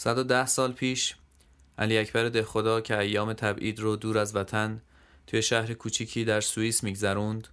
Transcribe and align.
110 0.00 0.46
سال 0.46 0.72
پیش 0.72 1.14
علی 1.78 1.98
اکبر 1.98 2.28
دهخدا 2.28 2.80
که 2.80 2.98
ایام 2.98 3.32
تبعید 3.32 3.80
رو 3.80 3.96
دور 3.96 4.18
از 4.18 4.36
وطن 4.36 4.82
توی 5.26 5.42
شهر 5.42 5.74
کوچیکی 5.74 6.24
در 6.24 6.40
سوئیس 6.40 6.84
میگذروند 6.84 7.48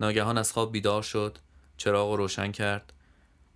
ناگهان 0.00 0.38
از 0.38 0.52
خواب 0.52 0.72
بیدار 0.72 1.02
شد 1.02 1.38
چراغ 1.76 2.10
رو 2.10 2.16
روشن 2.16 2.52
کرد 2.52 2.92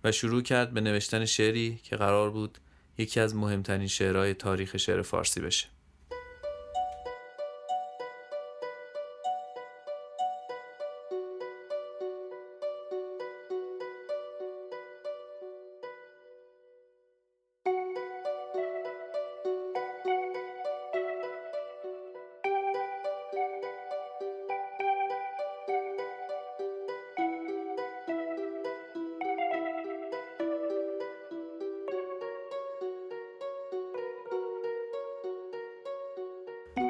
و 0.03 0.11
شروع 0.11 0.41
کرد 0.41 0.73
به 0.73 0.81
نوشتن 0.81 1.25
شعری 1.25 1.79
که 1.83 1.95
قرار 1.95 2.31
بود 2.31 2.57
یکی 2.97 3.19
از 3.19 3.35
مهمترین 3.35 3.87
شعرهای 3.87 4.33
تاریخ 4.33 4.77
شعر 4.77 5.01
فارسی 5.01 5.41
بشه. 5.41 5.67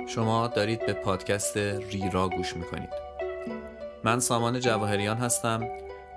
شما 0.07 0.47
دارید 0.47 0.85
به 0.85 0.93
پادکست 0.93 1.57
ریرا 1.57 2.29
گوش 2.29 2.55
می‌کنید. 2.55 2.89
من 4.03 4.19
سامان 4.19 4.59
جواهریان 4.59 5.17
هستم 5.17 5.67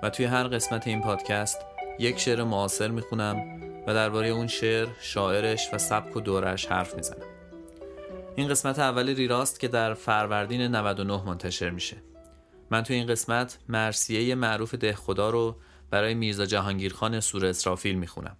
و 0.03 0.09
توی 0.09 0.25
هر 0.25 0.43
قسمت 0.43 0.87
این 0.87 1.01
پادکست 1.01 1.57
یک 1.99 2.19
شعر 2.19 2.43
معاصر 2.43 2.87
می‌خونم 2.87 3.61
و 3.87 3.93
درباره 3.93 4.27
اون 4.27 4.47
شعر، 4.47 4.87
شاعرش 5.01 5.69
و 5.73 5.77
سبک 5.77 6.17
و 6.17 6.21
دورش 6.21 6.65
حرف 6.65 6.95
می‌زنم. 6.95 7.25
این 8.35 8.47
قسمت 8.47 8.79
اول 8.79 9.15
ریراست 9.15 9.59
که 9.59 9.67
در 9.67 9.93
فروردین 9.93 10.61
99 10.61 11.25
منتشر 11.25 11.69
میشه. 11.69 11.97
من 12.69 12.83
توی 12.83 12.95
این 12.95 13.07
قسمت 13.07 13.57
مرسیه 13.69 14.35
معروف 14.35 14.75
ده 14.75 14.93
خدا 14.93 15.29
رو 15.29 15.55
برای 15.89 16.13
میرزا 16.13 16.45
جهانگیرخان 16.45 17.19
سور 17.19 17.45
اسرافیل 17.45 17.95
می‌خونم. 17.95 18.37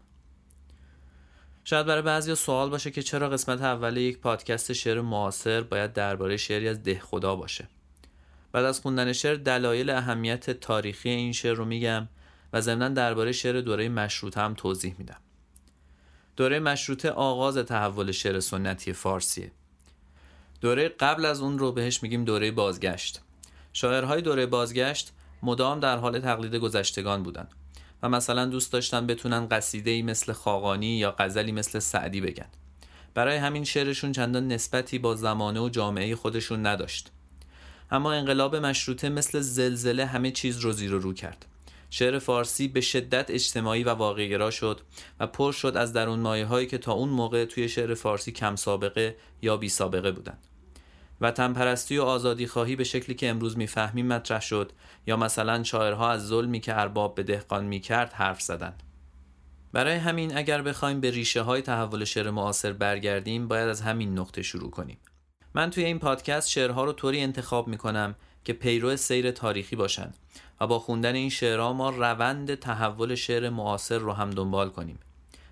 شاید 1.64 1.86
برای 1.86 2.02
بعضی 2.02 2.36
سوال 2.36 2.70
باشه 2.70 2.92
که 2.92 3.02
چرا 3.02 3.30
قسمت 3.30 3.62
اول 3.62 3.98
یک 3.98 4.20
پادکست 4.20 4.73
شعر 4.73 5.02
معاصر 5.02 5.62
باید 5.62 5.94
درباره 5.94 6.38
شعری 6.38 6.67
از 6.67 6.84
ده 6.84 7.00
خدا 7.00 7.36
باشه. 7.36 7.67
بعد 8.52 8.66
از 8.66 8.80
خوندن 8.80 9.14
شعر 9.14 9.36
دلایل 9.36 9.89
اهمیت 9.89 10.50
تاریخی 10.50 11.09
این 11.09 11.32
شعر 11.32 11.54
رو 11.54 11.66
میگم 11.66 12.08
و 12.54 12.62
ضمنا 12.62 12.89
درباره 12.89 13.32
شعر 13.32 13.62
دوره 13.62 13.89
مشروطه 13.89 14.42
هم 14.42 14.54
توضیح 14.54 14.95
میدم. 14.98 15.17
دوره 16.36 16.59
مشروطه 16.59 17.09
آغاز 17.09 17.58
تحول 17.58 18.12
شعر 18.12 18.39
سنتی 18.39 18.94
فارسیه. 18.94 19.52
دوره 20.62 20.89
قبل 20.89 21.26
از 21.26 21.42
اون 21.42 21.59
رو 21.59 21.72
بهش 21.72 22.04
میگیم 22.04 22.26
دوره 22.26 22.52
بازگشت. 22.52 23.22
شاعرهای 23.73 24.22
دوره 24.22 24.45
بازگشت 24.45 25.12
مدام 25.44 25.80
در 25.80 25.98
حال 25.98 26.20
تقلید 26.20 26.56
گذشتگان 26.56 27.23
بودند. 27.23 27.52
و 28.03 28.09
مثلا 28.09 28.45
دوست 28.45 28.73
داشتن 28.73 29.07
بتونن 29.07 29.47
قصیده 29.47 29.91
ای 29.91 30.02
مثل 30.02 30.33
خاقانی 30.33 30.97
یا 30.97 31.16
غزلی 31.19 31.52
مثل 31.52 31.80
سعدی 31.80 32.21
بگن. 32.21 32.47
برای 33.13 33.38
همین 33.38 33.63
شعرشون 33.63 34.11
چندان 34.11 34.47
نسبتی 34.47 34.99
با 34.99 35.16
زمانه 35.16 35.59
و 35.59 35.69
جامعه 35.69 36.16
خودشون 36.16 36.66
نداشت. 36.66 37.11
اما 37.91 38.13
انقلاب 38.13 38.55
مشروطه 38.55 39.09
مثل 39.09 39.39
زلزله 39.39 40.05
همه 40.05 40.31
چیز 40.31 40.59
رو 40.59 40.71
زیر 40.71 40.93
و 40.93 40.99
رو 40.99 41.13
کرد. 41.13 41.45
شعر 41.89 42.19
فارسی 42.19 42.67
به 42.67 42.81
شدت 42.81 43.30
اجتماعی 43.30 43.83
و 43.83 43.89
واقعگرا 43.89 44.52
شد 44.52 44.81
و 45.19 45.27
پر 45.27 45.52
شد 45.52 45.77
از 45.77 45.93
درون 45.93 46.19
مایه 46.19 46.45
هایی 46.45 46.67
که 46.67 46.77
تا 46.77 46.93
اون 46.93 47.09
موقع 47.09 47.45
توی 47.45 47.69
شعر 47.69 47.93
فارسی 47.93 48.31
کم 48.31 48.55
سابقه 48.55 49.15
یا 49.41 49.58
بی 49.58 49.69
سابقه 49.69 50.11
بودند 50.11 50.47
وطن 51.22 51.53
پرستی 51.53 51.97
و 51.97 52.03
آزادی 52.03 52.47
خواهی 52.47 52.75
به 52.75 52.83
شکلی 52.83 53.16
که 53.16 53.30
امروز 53.30 53.58
می‌فهمیم 53.58 54.08
مطرح 54.08 54.42
شد 54.42 54.71
یا 55.08 55.17
مثلا 55.17 55.64
شاعرها 55.64 56.11
از 56.11 56.27
ظلمی 56.27 56.59
که 56.59 56.80
ارباب 56.80 57.15
به 57.15 57.23
دهقان 57.23 57.65
می‌کرد 57.65 58.14
حرف 58.14 58.42
زدند 58.42 58.83
برای 59.73 59.95
همین 59.95 60.37
اگر 60.37 60.61
بخوایم 60.61 61.02
به 61.02 61.11
ریشه 61.11 61.42
های 61.42 61.61
تحول 61.61 62.04
شعر 62.04 62.30
معاصر 62.30 62.73
برگردیم 62.73 63.48
باید 63.48 63.70
از 63.70 63.82
همین 63.82 64.20
نقطه 64.20 64.42
شروع 64.42 64.70
کنیم. 64.70 64.98
من 65.54 65.70
توی 65.70 65.86
این 65.86 65.99
پادکست 65.99 66.49
شعرها 66.49 66.83
رو 66.83 66.93
طوری 66.93 67.21
انتخاب 67.21 67.67
می‌کنم 67.67 68.15
که 68.43 68.53
پیرو 68.53 68.98
سیر 68.98 69.32
تاریخی 69.32 69.76
باشند 69.76 70.17
و 70.61 70.67
با 70.67 70.80
خوندن 70.80 71.15
این 71.15 71.30
شعرها 71.30 71.73
ما 71.73 71.89
روند 71.89 72.55
تحول 72.55 73.15
شعر 73.15 73.49
معاصر 73.49 73.98
رو 73.98 74.14
هم 74.14 74.30
دنبال 74.30 74.70
کنیم. 74.70 74.99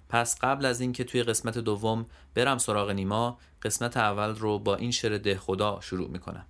پس 0.10 0.40
قبل 0.42 0.66
از 0.66 0.82
اینکه 0.82 1.04
توی 1.04 1.24
قسمت 1.24 1.58
دوم 1.58 2.06
برم 2.36 2.58
سراغ 2.58 2.90
نیما 2.90 3.38
قسمت 3.62 3.98
اول 3.98 4.36
رو 4.36 4.60
با 4.60 4.76
این 4.76 4.92
شعر 4.92 5.18
ده 5.18 5.38
خدا 5.38 5.80
شروع 5.82 6.10
می‌کنم. 6.10 6.46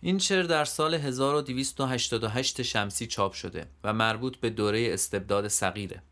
این 0.00 0.18
شعر 0.18 0.42
در 0.42 0.64
سال 0.64 0.94
1288 0.94 2.62
شمسی 2.62 3.06
چاپ 3.06 3.32
شده 3.32 3.66
و 3.84 3.92
مربوط 3.92 4.36
به 4.36 4.50
دوره 4.50 4.88
استبداد 4.92 5.48
صغیره. 5.48 6.02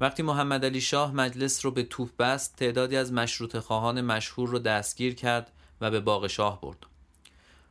وقتی 0.00 0.22
محمد 0.22 0.64
علی 0.64 0.80
شاه 0.80 1.14
مجلس 1.14 1.64
رو 1.64 1.70
به 1.70 1.82
توپ 1.82 2.10
بست 2.18 2.56
تعدادی 2.56 2.96
از 2.96 3.12
مشروط 3.12 3.58
خواهان 3.58 4.00
مشهور 4.00 4.48
رو 4.48 4.58
دستگیر 4.58 5.14
کرد 5.14 5.52
و 5.80 5.90
به 5.90 6.00
باغ 6.00 6.26
شاه 6.26 6.60
برد. 6.60 6.86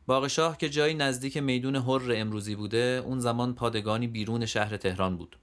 باغ 0.06 0.26
شاه 0.26 0.56
که 0.56 0.68
جایی 0.68 0.94
نزدیک 0.94 1.36
میدون 1.36 1.76
حر 1.76 2.12
امروزی 2.14 2.54
بوده 2.54 3.02
اون 3.06 3.20
زمان 3.20 3.54
پادگانی 3.54 4.06
بیرون 4.06 4.46
شهر 4.46 4.76
تهران 4.76 5.16
بود. 5.16 5.36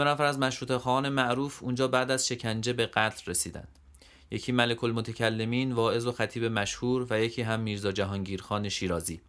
دو 0.00 0.04
نفر 0.04 0.24
از 0.24 0.38
مشروط 0.38 0.72
خواهان 0.72 1.08
معروف 1.08 1.62
اونجا 1.62 1.88
بعد 1.88 2.10
از 2.10 2.28
شکنجه 2.28 2.72
به 2.72 2.86
قتل 2.86 3.30
رسیدند 3.30 3.68
یکی 4.30 4.52
ملک 4.52 4.84
المتکلمین 4.84 5.72
واعظ 5.72 6.06
و 6.06 6.12
خطیب 6.12 6.44
مشهور 6.44 7.06
و 7.10 7.20
یکی 7.20 7.42
هم 7.42 7.60
میرزا 7.60 7.92
جهانگیرخان 7.92 8.68
شیرازی 8.68 9.20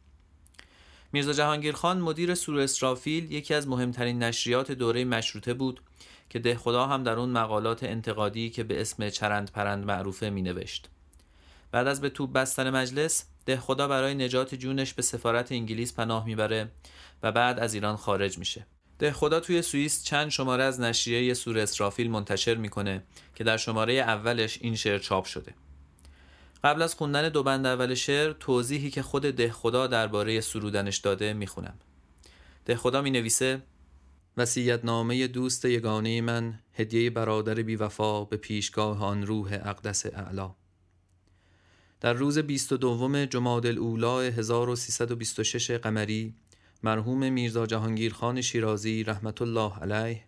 میرزا 1.13 1.33
جهانگیرخان 1.33 1.99
مدیر 1.99 2.35
سور 2.35 2.59
اسرافیل 2.59 3.31
یکی 3.31 3.53
از 3.53 3.67
مهمترین 3.67 4.23
نشریات 4.23 4.71
دوره 4.71 5.05
مشروطه 5.05 5.53
بود 5.53 5.81
که 6.29 6.39
ده 6.39 6.57
خدا 6.57 6.87
هم 6.87 7.03
در 7.03 7.19
اون 7.19 7.29
مقالات 7.29 7.83
انتقادی 7.83 8.49
که 8.49 8.63
به 8.63 8.81
اسم 8.81 9.09
چرند 9.09 9.51
پرند 9.51 9.85
معروفه 9.85 10.29
می 10.29 10.41
نوشت. 10.41 10.89
بعد 11.71 11.87
از 11.87 12.01
به 12.01 12.09
توپ 12.09 12.31
بستن 12.31 12.69
مجلس 12.69 13.25
ده 13.45 13.59
خدا 13.59 13.87
برای 13.87 14.13
نجات 14.13 14.55
جونش 14.55 14.93
به 14.93 15.01
سفارت 15.01 15.51
انگلیس 15.51 15.93
پناه 15.93 16.25
می‌بره 16.25 16.71
و 17.23 17.31
بعد 17.31 17.59
از 17.59 17.73
ایران 17.73 17.95
خارج 17.95 18.37
میشه. 18.37 18.65
ده 19.01 19.11
خدا 19.11 19.39
توی 19.39 19.61
سوئیس 19.61 20.03
چند 20.03 20.29
شماره 20.29 20.63
از 20.63 20.79
نشریه 20.79 21.33
سور 21.33 21.59
اسرافیل 21.59 22.11
منتشر 22.11 22.55
می‌کنه 22.55 23.03
که 23.35 23.43
در 23.43 23.57
شماره 23.57 23.93
اولش 23.93 24.57
این 24.61 24.75
شعر 24.75 24.99
چاپ 24.99 25.25
شده. 25.25 25.53
قبل 26.63 26.81
از 26.81 26.95
خوندن 26.95 27.29
دو 27.29 27.43
بند 27.43 27.65
اول 27.65 27.93
شعر 27.93 28.33
توضیحی 28.33 28.89
که 28.89 29.01
خود 29.01 29.23
ده 29.23 29.51
خدا 29.51 29.87
درباره 29.87 30.41
سرودنش 30.41 30.97
داده 30.97 31.33
می‌خونم. 31.33 31.73
ده 32.65 32.75
خدا 32.75 33.01
می 33.01 33.11
نویسه 33.11 33.61
وسیعت 34.37 34.85
نامه 34.85 35.27
دوست 35.27 35.65
یگانه 35.65 36.21
من 36.21 36.59
هدیه 36.73 37.09
برادر 37.09 37.55
بی 37.55 37.75
وفا 37.75 38.25
به 38.25 38.37
پیشگاه 38.37 39.03
آن 39.03 39.25
روح 39.25 39.59
اقدس 39.63 40.05
اعلا. 40.05 40.55
در 42.01 42.13
روز 42.13 42.37
22 42.37 43.25
جماد 43.25 43.65
الاولا 43.65 44.21
1326 44.21 45.71
قمری 45.71 46.35
مرحوم 46.83 47.33
میرزا 47.33 47.65
جهانگیرخان 47.65 48.41
شیرازی 48.41 49.03
رحمت 49.03 49.41
الله 49.41 49.79
علیه 49.79 50.23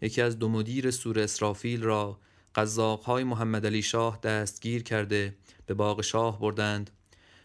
یکی 0.00 0.22
از 0.22 0.38
دو 0.38 0.48
مدیر 0.48 0.90
سور 0.90 1.20
اسرافیل 1.20 1.82
را 1.82 2.18
قزاقهای 2.54 3.24
محمد 3.24 3.66
علی 3.66 3.82
شاه 3.82 4.18
دستگیر 4.22 4.82
کرده 4.82 5.36
به 5.66 5.74
باغ 5.74 6.00
شاه 6.00 6.40
بردند 6.40 6.90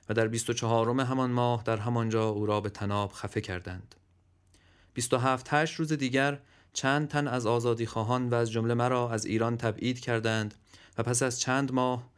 و 0.09 0.13
در 0.13 0.28
24 0.28 1.02
همان 1.02 1.31
ماه 1.31 1.63
در 1.63 1.78
همانجا 1.78 2.30
او 2.30 2.46
را 2.46 2.62
به 2.62 2.69
تناب 2.69 3.12
خفه 3.12 3.41
کردند. 3.41 3.96
27 4.94 5.47
هشت 5.53 5.75
روز 5.75 5.94
دیگر 5.94 6.40
چند 6.74 7.08
تن 7.08 7.28
از 7.28 7.46
آزادی 7.46 7.85
خواهان 7.85 8.29
و 8.29 8.35
از 8.35 8.52
جمله 8.52 8.74
مرا 8.74 9.12
از 9.12 9.25
ایران 9.25 9.58
تبعید 9.58 10.00
کردند 10.00 10.56
و 10.97 11.03
پس 11.03 11.23
از 11.23 11.40
چند 11.40 11.72
ماه 11.72 12.09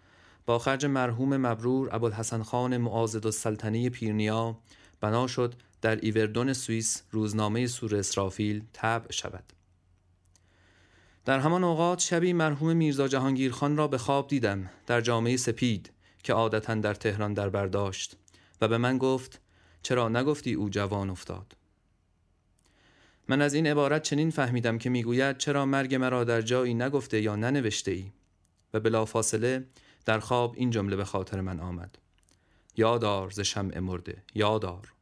با 0.46 0.60
خرج 0.60 0.86
مرحوم 0.86 1.38
مبرور 1.38 1.96
ابوالحسن 1.96 2.44
خان 2.44 2.78
معاذد 2.78 3.26
السلطنه 3.26 3.90
پیرنیا 3.90 4.58
بنا 5.02 5.28
شد 5.28 5.56
در 5.82 5.96
ایوردون 5.96 6.54
سوئیس 6.54 7.04
روزنامه 7.12 7.68
سور 7.68 7.96
اسرافیل 7.96 8.64
طبع 8.74 9.12
شود. 9.12 9.44
در 11.26 11.40
همان 11.40 11.64
اوقات 11.64 12.00
شبی 12.00 12.34
مرحوم 12.34 12.76
میرزا 12.76 13.08
جهانگیرخان 13.08 13.78
را 13.78 13.88
به 13.88 13.98
خواب 13.98 14.28
دیدم 14.28 14.70
در 14.88 15.02
جامعه 15.02 15.38
سپید 15.38 15.92
که 16.24 16.34
عادتا 16.34 16.76
در 16.76 16.94
تهران 16.94 17.34
در 17.34 17.50
برداشت 17.50 18.16
و 18.62 18.68
به 18.68 18.78
من 18.78 18.98
گفت 18.98 19.42
چرا 19.84 20.10
نگفتی 20.10 20.54
او 20.54 20.70
جوان 20.70 21.10
افتاد؟ 21.10 21.56
من 23.28 23.42
از 23.42 23.54
این 23.54 23.68
عبارت 23.68 24.02
چنین 24.02 24.30
فهمیدم 24.30 24.78
که 24.78 24.90
می‌گوید 24.90 25.38
چرا 25.38 25.66
مرگ 25.66 25.96
مرا 25.96 26.24
در 26.24 26.42
جایی 26.42 26.74
نگفته 26.74 27.22
یا 27.22 27.36
ننوشته 27.36 27.92
ای 27.92 28.12
و 28.74 28.80
بلافاصله 28.80 29.66
در 30.06 30.20
خواب 30.20 30.54
این 30.58 30.70
جمله 30.70 30.96
به 30.96 31.06
خاطر 31.06 31.42
من 31.42 31.60
آمد. 31.60 31.98
یادار 32.78 33.30
ز 33.30 33.40
شمع 33.40 33.80
مرده 33.80 34.24
یادار. 34.36 34.94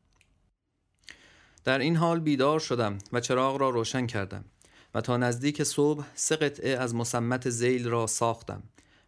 در 1.67 1.79
این 1.79 1.95
حال 1.95 2.19
بیدار 2.19 2.59
شدم 2.59 2.97
و 3.13 3.19
چراغ 3.19 3.57
را 3.57 3.69
روشن 3.69 4.07
کردم 4.07 4.45
و 4.93 5.01
تا 5.01 5.17
نزدیک 5.17 5.63
صبح 5.63 6.05
سه 6.15 6.35
قطعه 6.35 6.77
از 6.77 6.95
مسمت 6.95 7.49
زیل 7.49 7.87
را 7.87 8.07
ساختم 8.07 8.63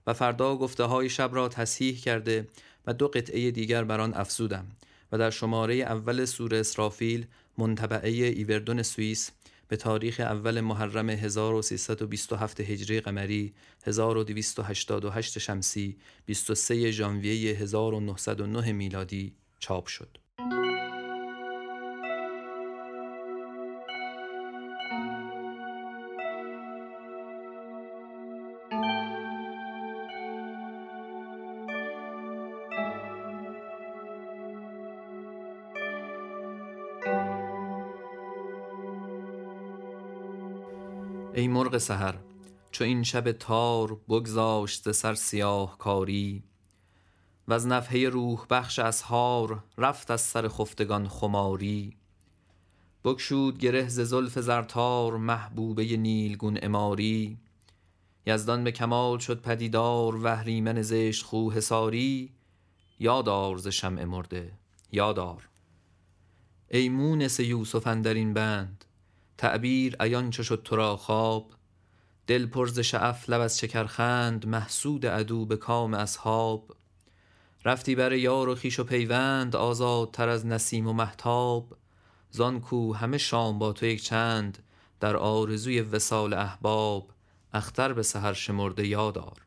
و 0.07 0.13
فردا 0.13 0.55
گفته 0.55 0.83
های 0.83 1.09
شب 1.09 1.29
را 1.33 1.49
تصحیح 1.49 1.99
کرده 1.99 2.47
و 2.87 2.93
دو 2.93 3.07
قطعه 3.07 3.51
دیگر 3.51 3.83
بر 3.83 4.01
آن 4.01 4.13
افزودم 4.13 4.67
و 5.11 5.17
در 5.17 5.29
شماره 5.29 5.75
اول 5.75 6.25
سور 6.25 6.55
اسرافیل 6.55 7.25
منطبعه 7.57 8.09
ایوردون 8.09 8.83
سوئیس 8.83 9.31
به 9.67 9.77
تاریخ 9.77 10.19
اول 10.19 10.61
محرم 10.61 11.09
1327 11.09 12.59
هجری 12.59 13.01
قمری 13.01 13.53
1288 13.85 15.39
شمسی 15.39 15.97
23 16.25 16.91
ژانویه 16.91 17.55
1909 17.55 18.71
میلادی 18.71 19.33
چاپ 19.59 19.87
شد. 19.87 20.17
ای 41.33 41.47
مرغ 41.47 41.77
سحر 41.77 42.15
چو 42.71 42.83
این 42.83 43.03
شب 43.03 43.31
تار 43.31 43.95
بگذاشت 44.09 44.91
سر 44.91 45.13
سیاه 45.13 45.77
کاری. 45.77 46.43
و 47.47 47.53
از 47.53 47.67
نفحه 47.67 48.09
روح 48.09 48.45
بخش 48.49 48.79
اسحار 48.79 49.63
رفت 49.77 50.11
از 50.11 50.21
سر 50.21 50.47
خفتگان 50.47 51.07
خماری. 51.07 51.97
بگشود 53.03 53.57
گره 53.57 53.87
ز 53.87 53.99
زلف 53.99 54.39
زرتار 54.39 55.17
محبوبه 55.17 55.97
نیلگون 55.97 56.57
عماری. 56.57 57.37
یزدان 58.25 58.63
به 58.63 58.71
کمال 58.71 59.19
شد 59.19 59.41
پدیدار 59.41 60.15
وهریمن 60.23 60.81
زشت 60.81 61.25
خو 61.25 61.51
حصاری 61.51 62.33
یادار 62.99 63.57
ز 63.57 63.67
شمع 63.67 64.03
مرده 64.03 64.51
یادار 64.91 65.49
ای 66.71 66.89
مونس 66.89 67.39
یوسف 67.39 67.87
اندر 67.87 68.13
این 68.13 68.33
بند 68.33 68.85
تعبیر 69.39 69.95
عیان 69.99 70.29
چو 70.29 70.43
شد 70.43 70.61
تو 70.63 70.75
را 70.75 70.97
خواب. 70.97 71.51
دل 72.27 72.45
پر 72.45 72.67
ز 72.67 72.79
شعف 72.79 73.29
لب 73.29 73.41
از 73.41 73.59
شکرخند 73.59 74.47
محسود 74.47 75.05
عدو 75.05 75.45
به 75.45 75.57
کام 75.57 75.93
اصحاب. 75.93 76.75
رفتی 77.65 77.95
بر 77.95 78.13
یار 78.13 78.49
و 78.49 78.55
خویش 78.55 78.79
و 78.79 78.83
پیوند 78.83 79.55
آزادتر 79.55 80.29
از 80.29 80.45
نسیم 80.45 80.87
و 80.87 80.93
مهتاب. 80.93 81.77
زان 82.31 82.59
کو 82.59 82.93
همه 82.93 83.17
شام 83.17 83.59
با 83.59 83.73
تو 83.73 83.85
یک 83.85 84.03
چند 84.03 84.57
در 84.99 85.15
آرزوی 85.15 85.81
وصال 85.81 86.33
احباب. 86.33 87.09
اختر 87.53 87.93
به 87.93 88.03
سحر 88.03 88.33
شمرده 88.33 88.87
یادار 88.87 89.45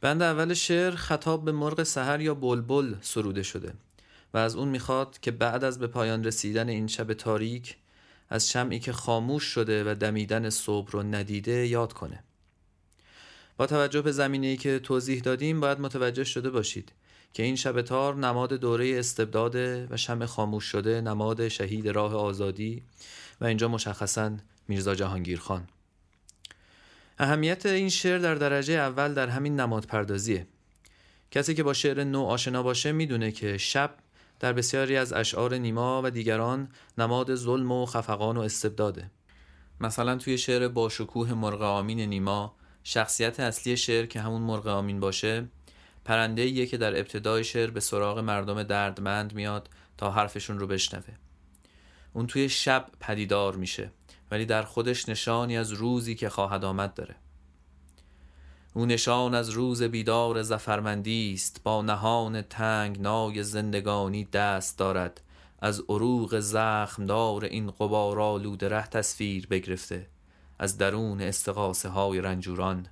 بند 0.00 0.22
اول 0.22 0.54
شعر 0.54 0.94
خطاب 0.94 1.44
به 1.44 1.52
مرغ 1.52 1.82
سحر 1.82 2.20
یا 2.20 2.34
بلبل 2.34 2.94
سروده 3.00 3.42
شده 3.42 3.74
و 4.34 4.38
از 4.38 4.56
اون 4.56 4.68
می‌خواد 4.68 5.18
که 5.20 5.30
بعد 5.30 5.64
از 5.64 5.78
به 5.78 5.86
پایان 5.86 6.24
رسیدن 6.24 6.68
این 6.68 6.86
شب 6.86 7.12
تاریک 7.12 7.76
از 8.30 8.50
شمعی 8.50 8.78
که 8.78 8.92
خاموش 8.92 9.44
شده 9.44 9.92
و 9.92 9.94
دمیدن 9.94 10.50
صبح 10.50 10.90
رو 10.90 11.02
ندیده 11.02 11.66
یاد 11.66 11.92
کنه. 11.92 12.24
با 13.56 13.66
توجه 13.66 14.02
به 14.02 14.12
زمینه‌ای 14.12 14.56
که 14.56 14.78
توضیح 14.78 15.20
دادیم 15.20 15.60
باید 15.60 15.80
متوجه 15.80 16.24
شده 16.24 16.50
باشید 16.50 16.92
که 17.32 17.42
این 17.42 17.56
شب 17.56 17.82
تار 17.82 18.16
نماد 18.16 18.52
دوره 18.52 18.98
استبداد 18.98 19.56
و 19.90 19.96
شمع 19.96 20.26
خاموش 20.26 20.64
شده 20.64 21.00
نماد 21.00 21.48
شهید 21.48 21.88
راه 21.88 22.14
آزادی 22.14 22.82
و 23.40 23.44
اینجا 23.44 23.68
مشخصا 23.68 24.36
میرزا 24.68 24.94
جهانگیر 24.94 25.38
خان. 25.38 25.68
اهمیت 27.18 27.66
این 27.66 27.88
شعر 27.88 28.18
در 28.18 28.34
درجه 28.34 28.74
اول 28.74 29.14
در 29.14 29.28
همین 29.28 29.60
نماد 29.60 29.84
پردازیه 29.84 30.46
کسی 31.30 31.54
که 31.54 31.62
با 31.62 31.72
شعر 31.72 32.04
نو 32.04 32.22
آشنا 32.22 32.62
باشه 32.62 32.92
می‌دونه 32.92 33.32
که 33.32 33.58
شب 33.58 33.94
در 34.40 34.52
بسیاری 34.52 34.96
از 34.96 35.12
اشعار 35.12 35.54
نیما 35.54 36.02
و 36.04 36.10
دیگران 36.10 36.68
نماد 36.98 37.34
ظلم 37.34 37.72
و 37.72 37.86
خفقان 37.86 38.36
و 38.36 38.40
استبداده. 38.40 39.10
مثلا 39.80 40.16
توی 40.16 40.38
شعر 40.38 40.68
با 40.68 40.88
شکوه 40.88 41.34
مرغ 41.34 41.62
آمین 41.62 42.00
نیما 42.00 42.56
شخصیت 42.84 43.40
اصلی 43.40 43.76
شعر 43.76 44.06
که 44.06 44.20
همون 44.20 44.42
مرغ 44.42 44.66
آمین 44.66 45.00
باشه 45.00 45.48
پرنده 46.04 46.46
یه 46.46 46.66
که 46.66 46.76
در 46.76 46.98
ابتدای 46.98 47.44
شعر 47.44 47.70
به 47.70 47.80
سراغ 47.80 48.18
مردم 48.18 48.62
دردمند 48.62 49.34
میاد 49.34 49.70
تا 49.96 50.10
حرفشون 50.10 50.58
رو 50.58 50.66
بشنوه. 50.66 51.14
اون 52.12 52.26
توی 52.26 52.48
شب 52.48 52.86
پدیدار 53.00 53.56
میشه 53.56 53.90
ولی 54.30 54.46
در 54.46 54.62
خودش 54.62 55.08
نشانی 55.08 55.56
از 55.56 55.72
روزی 55.72 56.14
که 56.14 56.28
خواهد 56.28 56.64
آمد 56.64 56.94
داره. 56.94 57.16
او 58.78 58.86
نشان 58.86 59.34
از 59.34 59.50
روز 59.50 59.82
بیدار 59.82 60.42
زفرمندی 60.42 61.32
است 61.34 61.60
با 61.64 61.82
نهان 61.82 62.42
تنگ 62.42 63.00
نای 63.00 63.42
زندگانی 63.42 64.24
دست 64.24 64.78
دارد. 64.78 65.20
از 65.60 65.82
عروق 65.88 66.38
زخمدار 66.38 67.44
این 67.44 67.70
غبارآلود 67.70 68.64
ره 68.64 68.86
تصویر 68.86 69.46
بگرفته. 69.46 70.06
از 70.58 70.78
درون 70.78 71.20
استقاسه 71.20 71.88
های 71.88 72.20
رنجوران. 72.20 72.86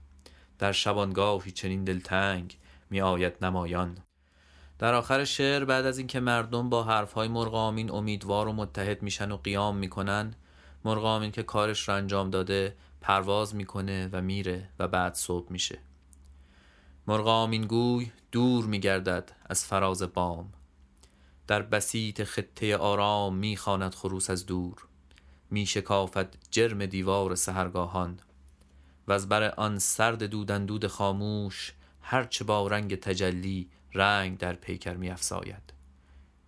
در 0.59 0.73
شبانگاهی 0.73 1.51
چنین 1.51 1.85
دلتنگ 1.85 2.59
می 2.91 3.01
آید 3.01 3.45
نمایان. 3.45 3.99
در 4.79 4.95
آخر 4.95 5.25
شعر 5.25 5.65
بعد 5.65 5.87
از 5.87 5.99
اینکه 5.99 6.21
مردم 6.21 6.69
با 6.69 6.83
حرفهای 6.83 7.29
مرغامین 7.29 7.91
امیدوار 7.91 8.49
و 8.49 8.53
متحد 8.53 9.03
میشن 9.03 9.31
و 9.33 9.37
قیام 9.37 9.77
می‌کنن 9.77 10.35
مرغامین 10.87 11.31
که 11.31 11.43
کارش 11.43 11.89
رو 11.89 11.95
انجام 11.95 12.31
داده 12.31 12.77
پرواز 13.01 13.55
می‌کنه 13.55 14.09
و 14.13 14.23
میره 14.23 14.69
و 14.79 14.89
بعد 14.89 15.15
صبح 15.15 15.53
میشه. 15.53 15.79
مرغ 17.07 17.55
گوی 17.55 18.13
دور 18.33 18.65
میگردد 18.65 19.33
از 19.47 19.65
فراز 19.65 20.03
بام. 20.03 20.53
در 21.47 21.63
بسیط 21.63 22.23
خطه 22.23 22.77
آرام 22.77 23.37
می‌خواند 23.37 23.95
خروس 23.95 24.31
از 24.31 24.47
دور. 24.47 24.87
میشکافد 25.51 26.37
جرم 26.51 26.87
دیوار 26.87 27.35
سهرگاهان 27.35 28.21
و 29.09 29.13
از 29.13 29.29
بر 29.29 29.43
آن 29.43 29.79
سرد 29.79 30.23
دودندود 30.23 30.87
خاموش 30.87 31.73
هرچه 32.01 32.45
با 32.45 32.67
رنگ 32.67 33.01
تجلی 33.01 33.71
رنگ 33.95 34.39
در 34.39 34.53
پیکر 34.53 34.95
میافزاید. 34.95 35.73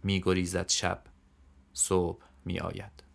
میگریزد 0.02 0.68
شب 0.68 1.02
صبح 1.72 2.22
میآید. 2.44 3.07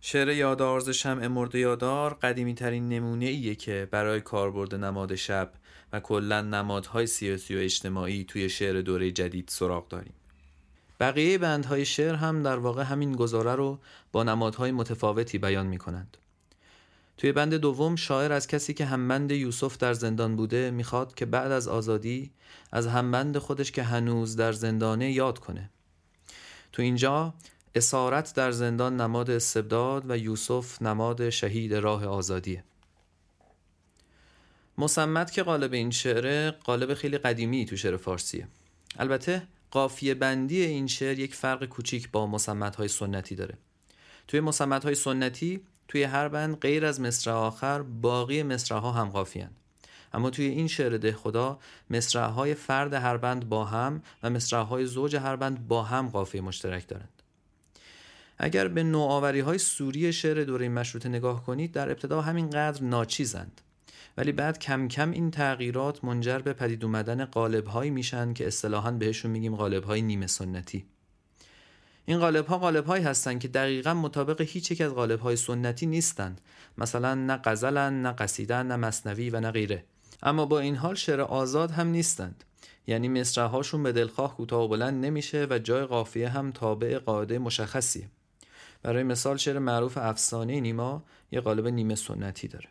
شعر 0.00 0.28
یادارز 0.28 0.88
شمع 0.88 1.26
مرده 1.26 1.58
یادار 1.58 2.14
قدیمی 2.14 2.54
ترین 2.54 2.88
نمونه 2.88 3.24
ایه 3.24 3.54
که 3.54 3.88
برای 3.90 4.20
کاربرد 4.20 4.74
نماد 4.74 5.14
شب 5.14 5.52
و 5.92 6.00
کلا 6.00 6.42
نمادهای 6.42 7.06
سیاسی 7.06 7.56
و 7.56 7.58
اجتماعی 7.58 8.24
توی 8.24 8.48
شعر 8.48 8.80
دوره 8.80 9.10
جدید 9.10 9.48
سراغ 9.48 9.88
داریم 9.88 10.12
بقیه 11.00 11.38
بندهای 11.38 11.84
شعر 11.84 12.14
هم 12.14 12.42
در 12.42 12.56
واقع 12.56 12.82
همین 12.82 13.12
گزاره 13.12 13.54
رو 13.54 13.78
با 14.12 14.22
نمادهای 14.22 14.72
متفاوتی 14.72 15.38
بیان 15.38 15.66
می 15.66 15.78
کنند. 15.78 16.16
توی 17.16 17.32
بند 17.32 17.54
دوم 17.54 17.96
شاعر 17.96 18.32
از 18.32 18.46
کسی 18.46 18.74
که 18.74 18.84
همبند 18.84 19.32
یوسف 19.32 19.76
در 19.76 19.92
زندان 19.92 20.36
بوده 20.36 20.70
می‌خواد 20.70 21.14
که 21.14 21.26
بعد 21.26 21.52
از 21.52 21.68
آزادی 21.68 22.30
از 22.72 22.86
همبند 22.86 23.38
خودش 23.38 23.72
که 23.72 23.82
هنوز 23.82 24.36
در 24.36 24.52
زندانه 24.52 25.12
یاد 25.12 25.38
کنه. 25.38 25.70
تو 26.72 26.82
اینجا 26.82 27.34
اسارت 27.78 28.34
در 28.34 28.50
زندان 28.50 29.00
نماد 29.00 29.30
استبداد 29.30 30.10
و 30.10 30.18
یوسف 30.18 30.82
نماد 30.82 31.30
شهید 31.30 31.74
راه 31.74 32.06
آزادیه 32.06 32.64
مسمت 34.78 35.32
که 35.32 35.42
قالب 35.42 35.72
این 35.72 35.90
شعره 35.90 36.50
قالب 36.50 36.94
خیلی 36.94 37.18
قدیمی 37.18 37.64
تو 37.64 37.76
شعر 37.76 37.96
فارسیه 37.96 38.48
البته 38.98 39.42
قافیه 39.70 40.14
بندی 40.14 40.62
این 40.62 40.86
شعر 40.86 41.18
یک 41.18 41.34
فرق 41.34 41.64
کوچیک 41.64 42.10
با 42.10 42.26
مسمت 42.26 42.76
های 42.76 42.88
سنتی 42.88 43.34
داره. 43.34 43.54
توی 44.28 44.40
مسمت 44.40 44.84
های 44.84 44.94
سنتی 44.94 45.60
توی 45.88 46.02
هر 46.02 46.28
بند 46.28 46.56
غیر 46.56 46.86
از 46.86 47.00
مصرع 47.00 47.34
آخر 47.34 47.82
باقی 47.82 48.42
مصرع 48.42 48.78
ها 48.78 48.92
هم 48.92 49.08
قافیان 49.08 49.50
اما 50.12 50.30
توی 50.30 50.46
این 50.46 50.68
شعر 50.68 50.96
ده 50.96 51.12
خدا 51.12 51.58
مصرع 51.90 52.26
های 52.26 52.54
فرد 52.54 52.94
هر 52.94 53.16
بند 53.16 53.48
با 53.48 53.64
هم 53.64 54.02
و 54.22 54.30
مصرع 54.30 54.60
های 54.60 54.86
زوج 54.86 55.16
هر 55.16 55.36
بند 55.36 55.68
با 55.68 55.82
هم 55.82 56.08
قافیه 56.08 56.40
مشترک 56.40 56.88
دارند. 56.88 57.17
اگر 58.38 58.68
به 58.68 58.82
نوآوری 58.82 59.40
های 59.40 59.58
سوری 59.58 60.12
شعر 60.12 60.44
دوره 60.44 60.68
مشروطه 60.68 61.08
نگاه 61.08 61.44
کنید 61.44 61.72
در 61.72 61.90
ابتدا 61.90 62.20
همین 62.20 62.50
قدر 62.50 62.82
ناچیزند. 62.82 63.60
ولی 64.16 64.32
بعد 64.32 64.58
کم 64.58 64.88
کم 64.88 65.10
این 65.10 65.30
تغییرات 65.30 66.04
منجر 66.04 66.38
به 66.38 66.52
پدید 66.52 66.84
اومدن 66.84 67.24
قالب 67.24 67.66
هایی 67.66 67.90
میشن 67.90 68.32
که 68.32 68.46
اصطلاحا 68.46 68.90
بهشون 68.90 69.30
میگیم 69.30 69.56
قالب 69.56 69.84
های 69.84 70.02
نیمه 70.02 70.26
سنتی. 70.26 70.86
این 72.04 72.18
قالب 72.18 72.46
ها 72.46 72.58
قالب 72.58 72.86
هایی 72.86 73.04
هستند 73.04 73.40
که 73.40 73.48
دقیقا 73.48 73.94
مطابق 73.94 74.40
هیچ 74.40 74.70
یک 74.70 74.80
از 74.80 74.92
قالب 74.94 75.20
های 75.20 75.36
سنتی 75.36 75.86
نیستند. 75.86 76.40
مثلا 76.78 77.14
نه 77.14 77.40
غزلن 77.44 78.02
نه 78.02 78.12
قصیدن 78.12 78.66
نه 78.66 78.76
مصنوی 78.76 79.30
و 79.30 79.40
نه 79.40 79.50
غیره. 79.50 79.84
اما 80.22 80.46
با 80.46 80.60
این 80.60 80.76
حال 80.76 80.94
شعر 80.94 81.20
آزاد 81.20 81.70
هم 81.70 81.86
نیستند. 81.86 82.44
یعنی 82.86 83.08
مصرع 83.08 83.46
هاشون 83.46 83.82
به 83.82 83.92
دلخواه 83.92 84.36
کوتاه 84.36 84.64
و 84.64 84.68
بلند 84.68 85.04
نمیشه 85.04 85.46
و 85.50 85.58
جای 85.58 85.84
قافیه 85.84 86.28
هم 86.28 86.50
تابع 86.50 86.98
قاعده 86.98 87.38
مشخصیه. 87.38 88.08
برای 88.82 89.02
مثال 89.02 89.36
شعر 89.36 89.58
معروف 89.58 89.98
افسانه 89.98 90.60
نیما 90.60 91.04
یه 91.32 91.40
قالب 91.40 91.66
نیمه 91.66 91.94
سنتی 91.94 92.48
داره. 92.48 92.68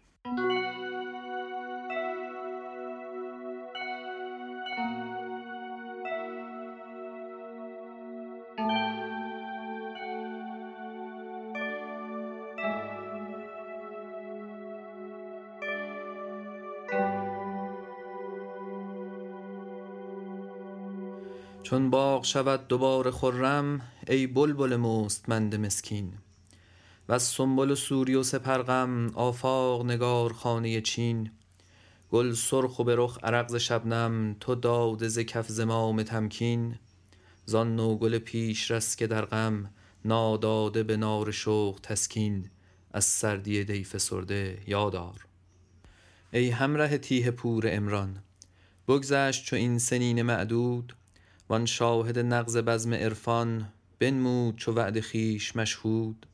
چون 21.68 21.90
باغ 21.90 22.24
شود 22.24 22.68
دوباره 22.68 23.12
خرم 23.12 23.82
ای 24.08 24.28
بلبل 24.28 24.76
مستمند 24.76 25.56
مسکین. 25.56 26.14
و 27.10 27.20
سنبل 27.20 27.72
و 27.72 27.76
سوری 27.76 28.16
و 28.16 28.24
سپرغم 28.24 29.12
آفاق 29.16 29.86
نگار 29.86 30.34
خانه 30.34 30.82
چین. 30.82 31.32
گل 32.12 32.34
سرخ 32.34 32.80
و 32.80 32.84
به 32.84 32.96
رخ 32.96 33.20
عرق 33.24 33.48
ز 33.48 33.56
شبنم 33.56 34.36
تو 34.40 34.56
داده 34.56 35.08
ز 35.08 35.20
کف 35.20 35.48
زمام 35.48 36.04
تمکین. 36.04 36.76
زان 37.46 37.76
نوگل 37.76 38.18
پیشرس 38.18 38.96
که 38.96 39.08
در 39.08 39.26
غم 39.26 39.72
ناداده 40.06 40.84
به 40.84 40.98
نار 40.98 41.32
شوق 41.32 41.80
تسکین. 41.84 42.50
از 42.94 43.06
سردی 43.06 43.64
دی 43.64 43.84
فسرده 43.84 44.62
یادار. 44.68 45.26
ای 46.34 46.50
همره 46.50 46.98
تیه 46.98 47.32
پور 47.32 47.68
عمران 47.68 48.24
بگذشت 48.88 49.46
چو 49.46 49.56
این 49.56 49.80
سنین 49.80 50.22
معدود. 50.22 50.97
وان 51.50 51.66
شاهد 51.66 52.20
نغز 52.20 52.58
بزم 52.58 52.94
عرفان 52.94 53.68
بنمود 54.00 54.56
چو 54.56 54.72
وعده 54.72 55.02
خویش 55.02 55.56
مشهود. 55.56 56.26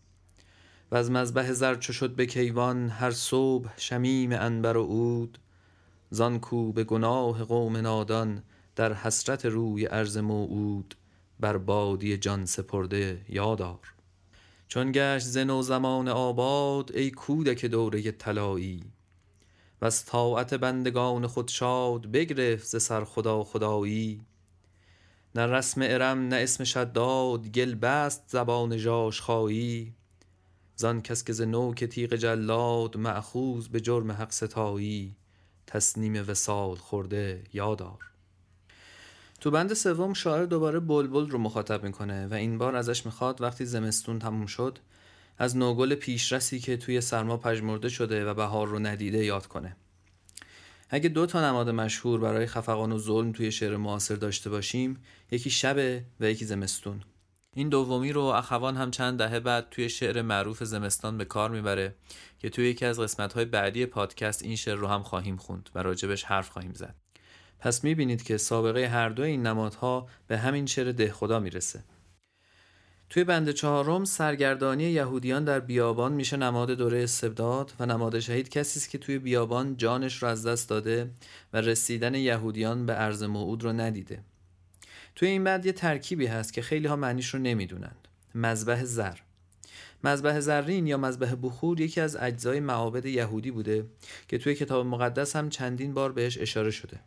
وز 0.91 1.09
مذبح 1.11 1.51
زر 1.51 1.75
چو 1.75 1.93
شد 1.93 2.15
به 2.15 2.25
کیوان 2.25 2.89
هر 2.89 3.11
صبح 3.11 3.69
شمیم 3.77 4.33
عنبر 4.33 4.77
و 4.77 4.83
عود. 4.83 5.37
زان 6.09 6.39
کو 6.39 6.71
به 6.71 6.83
گناه 6.83 7.43
قوم 7.43 7.77
نادان 7.77 8.43
در 8.75 8.93
حسرت 8.93 9.45
روی 9.45 9.87
ارض 9.87 10.17
موعود 10.17 10.95
بر 11.39 11.57
بادیه 11.57 12.17
جان 12.17 12.45
سپرده 12.45 13.25
یادار. 13.29 13.93
چون 14.67 14.91
گشت 14.91 15.25
ز 15.25 15.37
نو 15.37 15.61
زمان 15.61 16.07
آباد 16.07 16.91
ای 16.91 17.11
کودک 17.11 17.65
دوره 17.65 18.11
طلایی. 18.11 18.83
وز 19.81 20.03
طاعت 20.05 20.53
بندگان 20.53 21.27
خود 21.27 21.47
شاد 21.47 22.11
بگرفت 22.11 22.65
ز 22.67 22.83
سر 22.83 23.03
خدا 23.03 23.43
خدایی. 23.43 24.25
نه 25.35 25.45
رسم 25.45 25.81
ارم 25.83 26.27
نه 26.27 26.35
اسم 26.35 26.63
شداد 26.63 27.47
گل 27.47 27.75
بست 27.75 28.23
زبان 28.27 28.77
ژاژخایی 28.77 29.93
زان 30.75 31.01
کس 31.01 31.23
که 31.23 31.33
ز 31.33 31.41
نوک 31.41 31.83
تیغ 31.83 32.13
جلاد 32.13 32.97
مأخوذ 32.97 33.67
به 33.67 33.81
جرم 33.81 34.11
حق 34.11 34.31
ستایی. 34.31 35.15
تصنیم 35.67 36.25
وصال 36.27 36.75
خورده 36.75 37.43
یادار. 37.53 37.99
تو 39.39 39.51
بند 39.51 39.73
سوم 39.73 40.13
شاعر 40.13 40.45
دوباره 40.45 40.79
بلبل 40.79 41.29
رو 41.29 41.37
مخاطب 41.37 41.83
می‌کنه 41.83 42.27
و 42.27 42.33
این 42.33 42.57
بار 42.57 42.75
ازش 42.75 43.05
می‌خواد 43.05 43.41
وقتی 43.41 43.65
زمستون 43.65 44.19
تموم 44.19 44.45
شد 44.45 44.79
از 45.37 45.57
نوگل 45.57 45.95
پیشرسی 45.95 46.59
که 46.59 46.77
توی 46.77 47.01
سرما 47.01 47.37
پژمرده 47.37 47.89
شده 47.89 48.25
و 48.25 48.33
بهار 48.33 48.67
رو 48.67 48.79
ندیده 48.79 49.25
یاد 49.25 49.47
کنه. 49.47 49.75
اگه 50.95 51.09
دو 51.09 51.25
تا 51.25 51.49
نماد 51.49 51.69
مشهور 51.69 52.19
برای 52.19 52.45
خفقان 52.45 52.91
و 52.91 52.97
ظلم 52.99 53.31
توی 53.31 53.51
شعر 53.51 53.77
معاصر 53.77 54.15
داشته 54.15 54.49
باشیم 54.49 55.03
یکی 55.31 55.49
شب 55.49 56.01
و 56.19 56.29
یکی 56.29 56.45
زمستون. 56.45 57.01
این 57.55 57.69
دومی 57.69 58.11
رو 58.11 58.21
اخوان 58.21 58.77
هم 58.77 58.91
چند 58.91 59.17
دهه 59.17 59.39
بعد 59.39 59.69
توی 59.71 59.89
شعر 59.89 60.21
معروف 60.21 60.63
زمستان 60.63 61.17
به 61.17 61.25
کار 61.25 61.49
می‌بره 61.49 61.95
که 62.39 62.49
توی 62.49 62.69
یکی 62.69 62.85
از 62.85 62.99
قسمت‌های 62.99 63.45
بعدی 63.45 63.85
پادکست 63.85 64.43
این 64.43 64.55
شعر 64.55 64.75
رو 64.75 64.87
هم 64.87 65.03
خواهیم 65.03 65.37
خوند 65.37 65.69
و 65.75 65.83
راجبش 65.83 66.23
حرف 66.23 66.49
خواهیم 66.49 66.73
زد. 66.73 66.95
پس 67.59 67.83
می‌بینید 67.83 68.23
که 68.23 68.37
سابقه 68.37 68.87
هر 68.87 69.09
دو 69.09 69.23
این 69.23 69.47
نمادها 69.47 70.07
به 70.27 70.37
همین 70.37 70.65
شعر 70.65 70.91
دهخدا 70.91 71.39
می‌رسه. 71.39 71.83
توی 73.13 73.23
بند 73.23 73.51
چهارم 73.51 74.05
سرگردانی 74.05 74.83
یهودیان 74.83 75.43
در 75.43 75.59
بیابان 75.59 76.13
میشه 76.13 76.37
نماد 76.37 76.71
دوره 76.71 77.03
استبداد 77.03 77.73
و 77.79 77.85
نماد 77.85 78.19
شهید 78.19 78.49
کسی 78.49 78.79
است 78.79 78.89
که 78.89 78.97
توی 78.97 79.19
بیابان 79.19 79.77
جانش 79.77 80.23
رو 80.23 80.27
از 80.27 80.47
دست 80.47 80.69
داده 80.69 81.09
و 81.53 81.61
رسیدن 81.61 82.15
یهودیان 82.15 82.85
به 82.85 83.01
ارز 83.01 83.23
موعود 83.23 83.63
رو 83.63 83.73
ندیده. 83.73 84.19
توی 85.15 85.27
این 85.27 85.43
بند 85.43 85.65
یه 85.65 85.71
ترکیبی 85.71 86.25
هست 86.25 86.53
که 86.53 86.61
خیلی 86.61 86.87
ها 86.87 86.95
معنیش 86.95 87.33
رو 87.33 87.39
نمی‌دونند. 87.39 88.07
مذبح 88.35 88.83
زر. 88.83 89.17
مذبح 90.03 90.39
زرین 90.39 90.87
یا 90.87 90.97
مذبح 90.97 91.35
بخور 91.41 91.81
یکی 91.81 92.01
از 92.01 92.15
اجزای 92.15 92.59
معابد 92.59 93.05
یهودی 93.05 93.51
بوده 93.51 93.85
که 94.27 94.37
توی 94.37 94.55
کتاب 94.55 94.85
مقدس 94.85 95.35
هم 95.35 95.49
چندین 95.49 95.93
بار 95.93 96.11
بهش 96.11 96.37
اشاره 96.37 96.71
شده. 96.71 96.99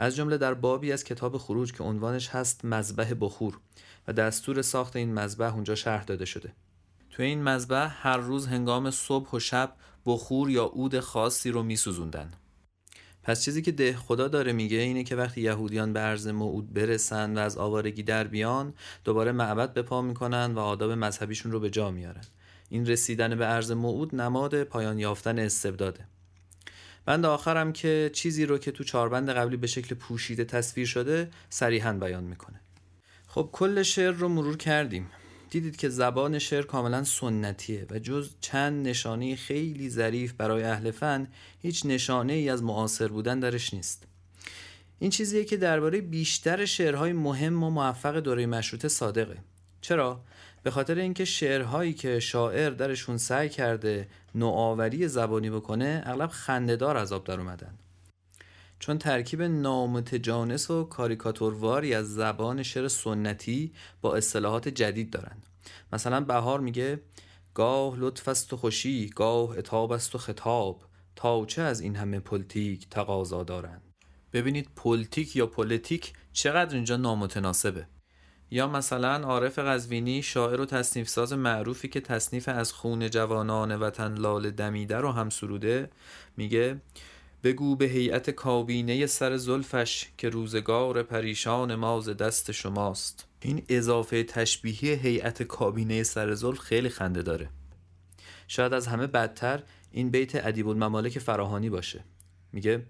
از 0.00 0.16
جمله 0.16 0.38
در 0.38 0.54
بابی 0.54 0.92
از 0.92 1.04
کتاب 1.04 1.38
خروج 1.38 1.72
که 1.72 1.82
عنوانش 1.82 2.28
هست 2.28 2.64
مذبح 2.64 3.14
بخور 3.20 3.58
و 4.08 4.12
دستور 4.12 4.62
ساخت 4.62 4.96
این 4.96 5.14
مذبح 5.14 5.54
اونجا 5.54 5.74
شرح 5.74 6.04
داده 6.04 6.24
شده. 6.24 6.52
تو 7.10 7.22
این 7.22 7.42
مذبح 7.42 7.90
هر 7.92 8.16
روز 8.16 8.46
هنگام 8.46 8.90
صبح 8.90 9.30
و 9.30 9.38
شب 9.38 9.72
بخور 10.06 10.50
یا 10.50 10.64
عود 10.64 11.00
خاصی 11.00 11.50
رو 11.50 11.62
میسوزوندن. 11.62 12.30
پس 13.22 13.44
چیزی 13.44 13.62
که 13.62 13.72
ده 13.72 13.96
خدا 13.96 14.28
داره 14.28 14.52
میگه 14.52 14.78
اینه 14.78 15.04
که 15.04 15.16
وقتی 15.16 15.40
یهودیان 15.40 15.92
به 15.92 16.00
عرض 16.00 16.28
موعود 16.28 16.72
برسن 16.72 17.38
و 17.38 17.40
از 17.40 17.58
آوارگی 17.58 18.02
در 18.02 18.24
بیان 18.24 18.74
دوباره 19.04 19.32
معبد 19.32 19.72
به 19.72 19.82
پا 19.82 20.02
می‌کنن 20.02 20.52
و 20.54 20.58
آداب 20.58 20.90
مذهبیشون 20.90 21.52
رو 21.52 21.60
به 21.60 21.70
جا 21.70 21.90
میارن. 21.90 22.24
این 22.68 22.86
رسیدن 22.86 23.34
به 23.34 23.44
عرض 23.44 23.72
موعود 23.72 24.14
نماد 24.14 24.64
پایان 24.64 24.98
یافتن 24.98 25.38
استبداده. 25.38 26.06
بند 27.10 27.26
آخرم 27.26 27.72
که 27.72 28.10
چیزی 28.12 28.46
رو 28.46 28.58
که 28.58 28.70
تو 28.70 28.84
چاربند 28.84 29.30
قبلی 29.30 29.56
به 29.56 29.66
شکل 29.66 29.94
پوشیده 29.94 30.44
تصویر 30.44 30.86
شده 30.86 31.30
صریحا 31.48 31.92
بیان 31.92 32.24
می‌کنه. 32.24 32.60
خب 33.26 33.48
کل 33.52 33.82
شعر 33.82 34.10
رو 34.10 34.28
مرور 34.28 34.56
کردیم. 34.56 35.10
دیدید 35.50 35.76
که 35.76 35.88
زبان 35.88 36.38
شعر 36.38 36.62
کاملا 36.62 37.04
سنتیه 37.04 37.86
و 37.90 37.98
جز 37.98 38.30
چند 38.40 38.88
نشانه 38.88 39.36
خیلی 39.36 39.90
ظریف 39.90 40.32
برای 40.32 40.62
اهل 40.62 40.90
فن 40.90 41.28
هیچ 41.62 41.86
نشانه 41.86 42.32
ای 42.32 42.48
از 42.48 42.62
معاصر 42.62 43.08
بودن 43.08 43.40
درش 43.40 43.74
نیست. 43.74 44.04
این 44.98 45.10
چیزیه 45.10 45.44
که 45.44 45.56
درباره 45.56 46.00
بیشتر 46.00 46.64
شعرهای 46.64 47.12
مهم 47.12 47.62
و 47.62 47.70
موفق 47.70 48.16
دوره 48.16 48.46
مشروطه 48.46 48.88
صادقه. 48.88 49.36
چرا؟ 49.80 50.20
به 50.62 50.70
خاطر 50.70 50.98
اینکه 50.98 51.24
شعرهایی 51.24 51.92
که 51.92 52.20
شاعر 52.20 52.70
درشون 52.70 53.16
سعی 53.18 53.48
کرده 53.48 54.08
نوآوری 54.34 55.08
زبانی 55.08 55.50
بکنه 55.50 56.02
اغلب 56.06 56.30
خندهدار 56.30 56.96
از 56.96 57.12
آب 57.12 57.24
در 57.24 57.40
اومدن. 57.40 57.74
چون 58.78 58.98
ترکیب 58.98 59.42
نامتجانس 59.42 60.70
و 60.70 60.84
کاریکاتورواری 60.84 61.94
از 61.94 62.14
زبان 62.14 62.62
شعر 62.62 62.88
سنتی 62.88 63.72
با 64.00 64.16
اصطلاحات 64.16 64.68
جدید 64.68 65.10
دارند 65.10 65.46
مثلا 65.92 66.20
بهار 66.20 66.60
میگه 66.60 67.00
گاه 67.54 67.96
لطف 67.98 68.28
است 68.28 68.52
و 68.52 68.56
خوشی 68.56 69.08
گاه 69.08 69.58
عتاب 69.58 69.92
است 69.92 70.14
و 70.14 70.18
خطاب 70.18 70.82
تا 71.16 71.44
چه 71.46 71.62
از 71.62 71.80
این 71.80 71.96
همه 71.96 72.20
پلتیک 72.20 72.88
تقاضا 72.90 73.42
دارند؟ 73.42 73.82
ببینید 74.32 74.68
پلتیک 74.76 75.36
یا 75.36 75.46
پلیتیک 75.46 76.12
چقدر 76.32 76.74
اینجا 76.74 76.96
نامتناسبه. 76.96 77.86
یا 78.50 78.68
مثلا 78.68 79.16
عارف 79.16 79.58
قزوینی 79.58 80.22
شاعر 80.22 80.60
و 80.60 80.66
تصنیف 80.66 81.08
ساز 81.08 81.32
معروفی 81.32 81.88
که 81.88 82.00
تصنیف 82.00 82.48
از 82.48 82.72
خون 82.72 83.10
جوانان 83.10 83.76
وطن 83.76 84.14
لاله 84.14 84.50
دمیده 84.50 84.96
رو 84.96 85.12
هم 85.12 85.30
سروده 85.30 85.90
میگه 86.36 86.80
بگو 87.44 87.76
به 87.76 87.84
هیئت 87.84 88.30
کابینه 88.30 89.06
سر 89.06 89.36
زلفش 89.36 90.08
که 90.18 90.28
روزگار 90.28 91.02
پریشان 91.02 91.74
ما 91.74 91.91
ز 91.91 92.08
دست 92.08 92.52
شماست. 92.52 93.26
این 93.40 93.62
اضافه 93.68 94.24
تشبیهی 94.24 94.94
هیئت 94.94 95.42
کابینه 95.42 96.02
سر 96.02 96.34
زلف 96.34 96.58
خیلی 96.58 96.88
خنده 96.88 97.22
داره. 97.22 97.48
شاید 98.48 98.72
از 98.72 98.86
همه 98.86 99.06
بدتر 99.06 99.62
این 99.92 100.10
بیت 100.10 100.46
ادیب 100.46 100.68
الممالک 100.68 101.18
فراهانی 101.18 101.70
باشه. 101.70 102.04
میگه 102.52 102.82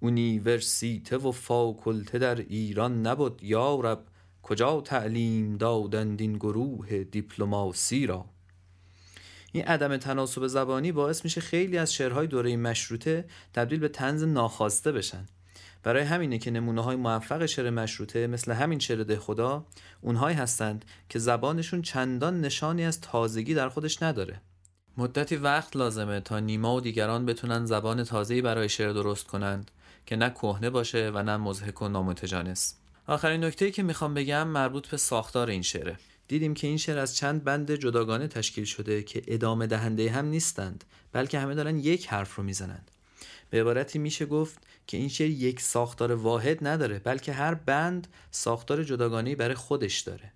اونیورسیته 0.00 1.16
و 1.16 1.32
فاکلته 1.32 2.18
در 2.18 2.34
ایران 2.34 3.06
نبود 3.06 3.42
یارب 3.42 4.04
کجا 4.42 4.80
تعلیم 4.80 5.56
دادند 5.56 6.20
این 6.20 6.32
گروه 6.32 7.04
دیپلماسی 7.04 8.06
را؟ 8.06 8.24
این 9.52 9.64
عدم 9.64 9.96
تناسب 9.96 10.46
زبانی 10.46 10.92
باعث 10.92 11.24
میشه 11.24 11.40
خیلی 11.40 11.78
از 11.78 11.94
شعرهای 11.94 12.26
دوره 12.26 12.56
مشروطه 12.56 13.24
تبدیل 13.54 13.78
به 13.78 13.88
تنز 13.88 14.24
ناخواسته 14.24 14.92
بشن. 14.92 15.26
برای 15.82 16.02
همینه 16.02 16.38
که 16.38 16.50
نمونه 16.50 16.80
های 16.80 16.96
موفق 16.96 17.46
شعر 17.46 17.70
مشروطه 17.70 18.26
مثل 18.26 18.52
همین 18.52 18.78
شعر 18.78 19.02
ده 19.02 19.18
خدا 19.18 19.66
اونهایی 20.00 20.36
هستند 20.36 20.84
که 21.08 21.18
زبانشون 21.18 21.82
چندان 21.82 22.40
نشانی 22.40 22.84
از 22.84 23.00
تازگی 23.00 23.54
در 23.54 23.68
خودش 23.68 24.02
نداره. 24.02 24.40
مدتی 24.96 25.36
وقت 25.36 25.76
لازمه 25.76 26.20
تا 26.20 26.40
نیما 26.40 26.76
و 26.76 26.80
دیگران 26.80 27.26
بتونن 27.26 27.66
زبان 27.66 28.04
تازه‌ای 28.04 28.42
برای 28.42 28.68
شعر 28.68 28.92
درست 28.92 29.26
کنند 29.26 29.70
که 30.06 30.16
نه 30.16 30.30
کهنه 30.30 30.70
باشه 30.70 31.10
و 31.14 31.22
نه 31.22 31.36
مزهک 31.36 31.82
و 31.82 31.88
نامتجانس. 31.88 32.74
آخرین 33.10 33.44
نکته 33.44 33.70
که 33.70 33.82
می‌خوام 33.82 34.14
بگم 34.14 34.48
مربوط 34.48 34.88
به 34.88 34.96
ساختار 34.96 35.50
این 35.50 35.62
شعره. 35.62 35.96
دیدیم 36.28 36.54
که 36.54 36.66
این 36.66 36.76
شعر 36.76 36.98
از 36.98 37.16
چند 37.16 37.44
بند 37.44 37.74
جداگانه 37.74 38.28
تشکیل 38.28 38.64
شده 38.64 39.02
که 39.02 39.22
ادامه 39.26 39.66
دهنده 39.66 40.10
هم 40.10 40.26
نیستند 40.26 40.84
بلکه 41.12 41.38
همه 41.38 41.54
دارن 41.54 41.78
یک 41.78 42.06
حرف 42.08 42.34
رو 42.34 42.42
می‌زنند 42.42 42.90
به 43.50 43.60
عبارتی 43.60 43.98
میشه 43.98 44.26
گفت 44.26 44.58
که 44.86 44.96
این 44.96 45.08
شعر 45.08 45.30
یک 45.30 45.60
ساختار 45.60 46.12
واحد 46.12 46.66
نداره 46.66 46.98
بلکه 46.98 47.32
هر 47.32 47.54
بند 47.54 48.08
ساختار 48.30 48.84
جداگانه 48.84 49.36
برای 49.36 49.54
خودش 49.54 50.00
داره. 50.00 50.32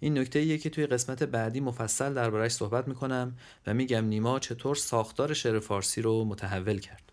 این 0.00 0.18
نکته 0.18 0.58
که 0.58 0.70
توی 0.70 0.86
قسمت 0.86 1.22
بعدی 1.22 1.60
مفصل 1.60 2.14
دربارهش 2.14 2.52
صحبت 2.52 2.88
می‌کنم 2.88 3.36
و 3.66 3.74
میگم 3.74 4.04
نیما 4.04 4.38
چطور 4.38 4.76
ساختار 4.76 5.34
شعر 5.34 5.58
فارسی 5.58 6.02
رو 6.02 6.24
متحول 6.24 6.78
کرد. 6.78 7.12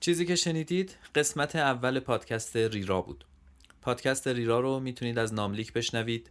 چیزی 0.00 0.26
که 0.26 0.36
شنیدید 0.36 0.96
قسمت 1.14 1.56
اول 1.56 2.00
پادکست 2.00 2.56
ریرا 2.56 3.02
بود. 3.02 3.24
پادکست 3.82 4.28
ریرا 4.28 4.60
رو 4.60 4.80
می‌تونید 4.80 5.18
از 5.18 5.34
ناملیک 5.34 5.72
بشنوید 5.72 6.30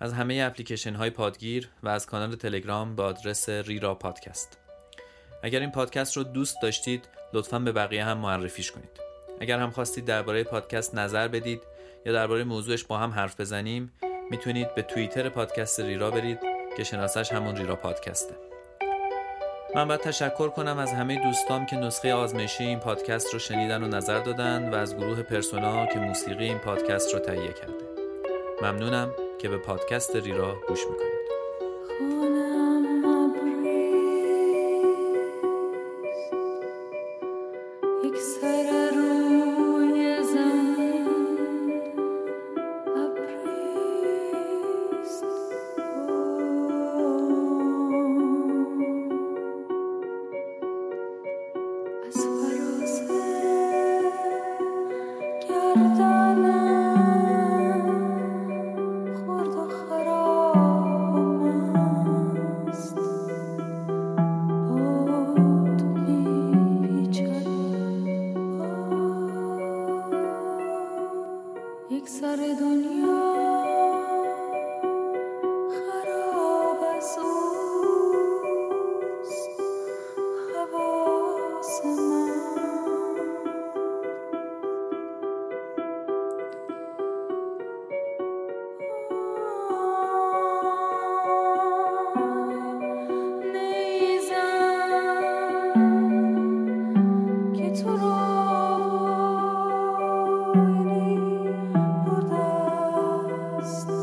از 0.00 0.12
همه 0.12 0.42
اپلیکیشن 0.46 0.94
های 0.94 1.10
پادگیر 1.10 1.68
و 1.82 1.88
از 1.88 2.06
کانال 2.06 2.36
تلگرام 2.36 2.96
به 2.96 3.02
آدرس 3.02 3.48
ریرا 3.48 3.94
پادکست. 3.94 4.58
اگر 5.42 5.60
این 5.60 5.70
پادکست 5.70 6.16
رو 6.16 6.22
دوست 6.22 6.56
داشتید 6.62 7.08
لطفا 7.32 7.58
به 7.58 7.72
بقیه 7.72 8.04
هم 8.04 8.18
معرفیش 8.18 8.72
کنید. 8.72 9.00
اگر 9.40 9.58
هم 9.58 9.70
خواستید 9.70 10.04
درباره 10.04 10.44
پادکست 10.44 10.94
نظر 10.94 11.28
بدید 11.28 11.62
یا 12.06 12.12
درباره 12.12 12.44
موضوعش 12.44 12.84
با 12.84 12.98
هم 12.98 13.10
حرف 13.10 13.40
بزنیم 13.40 13.92
می‌تونید 14.30 14.74
به 14.74 14.82
توییتر 14.82 15.28
پادکست 15.28 15.80
ریرا 15.80 16.10
برید 16.10 16.38
که 16.76 16.84
شناسش 16.84 17.32
همون 17.32 17.56
ریرا 17.56 17.76
پادکسته. 17.76 18.45
من 19.76 19.88
باید 19.88 20.00
تشکر 20.00 20.48
کنم 20.48 20.78
از 20.78 20.92
همه 20.92 21.22
دوستام 21.22 21.66
که 21.66 21.76
نسخه 21.76 22.14
آزمایشی 22.14 22.64
این 22.64 22.78
پادکست 22.78 23.32
رو 23.32 23.38
شنیدن 23.38 23.82
و 23.82 23.88
نظر 23.88 24.18
دادن 24.18 24.70
و 24.70 24.74
از 24.74 24.96
گروه 24.96 25.22
پرسونا 25.22 25.86
که 25.86 25.98
موسیقی 25.98 26.44
این 26.44 26.58
پادکست 26.58 27.14
رو 27.14 27.20
تهیه 27.20 27.52
کرده. 27.52 27.84
ممنونم 28.62 29.12
که 29.38 29.48
به 29.48 29.58
پادکست 29.58 30.16
ریرا 30.16 30.56
گوش 30.68 30.80
می‌کنید. 30.90 31.15
یک 72.06 72.12
سر 72.12 72.36
دنیا 72.60 72.95
lost. 103.66 103.95